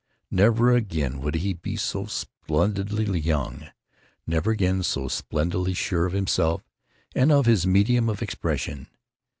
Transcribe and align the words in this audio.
Never 0.31 0.75
again 0.75 1.19
would 1.21 1.35
he 1.35 1.53
be 1.53 1.75
so 1.75 2.07
splendidly 2.07 3.19
young, 3.19 3.67
never 4.25 4.49
again 4.49 4.81
so 4.81 5.07
splendidly 5.07 5.75
sure 5.75 6.07
of 6.07 6.13
himself 6.13 6.63
and 7.15 7.31
of 7.31 7.45
his 7.45 7.67
medium 7.67 8.09
of 8.09 8.23
expression. 8.23 8.87